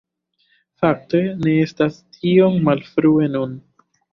[0.85, 3.55] Fakte, ne estas tiom malfrue nun